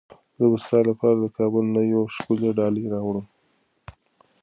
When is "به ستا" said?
0.51-0.79